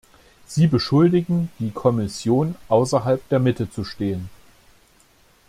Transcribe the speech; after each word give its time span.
Sie 0.47 0.65
beschuldigen 0.65 1.51
die 1.59 1.69
Kommission, 1.69 2.55
außerhalb 2.69 3.21
der 3.29 3.37
Mitte 3.37 3.69
zu 3.69 3.83
stehen. 3.83 4.31